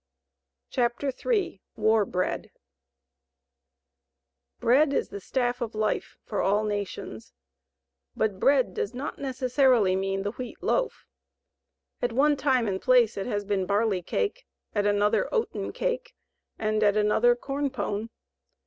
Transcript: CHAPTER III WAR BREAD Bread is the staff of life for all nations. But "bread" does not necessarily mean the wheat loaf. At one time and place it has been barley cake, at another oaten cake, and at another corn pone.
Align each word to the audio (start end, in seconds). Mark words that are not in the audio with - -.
CHAPTER 0.71 1.11
III 1.13 1.61
WAR 1.75 2.05
BREAD 2.05 2.49
Bread 4.59 4.93
is 4.93 5.09
the 5.09 5.19
staff 5.19 5.61
of 5.61 5.75
life 5.75 6.17
for 6.25 6.41
all 6.41 6.63
nations. 6.63 7.33
But 8.15 8.39
"bread" 8.39 8.73
does 8.73 8.95
not 8.95 9.19
necessarily 9.19 9.95
mean 9.95 10.23
the 10.23 10.31
wheat 10.31 10.63
loaf. 10.63 11.05
At 12.01 12.13
one 12.13 12.35
time 12.35 12.67
and 12.67 12.81
place 12.81 13.15
it 13.15 13.27
has 13.27 13.45
been 13.45 13.67
barley 13.67 14.01
cake, 14.01 14.47
at 14.73 14.87
another 14.87 15.31
oaten 15.31 15.71
cake, 15.71 16.15
and 16.57 16.81
at 16.81 16.97
another 16.97 17.35
corn 17.35 17.69
pone. 17.69 18.09